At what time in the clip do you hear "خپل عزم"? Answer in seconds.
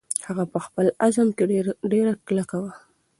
0.65-1.27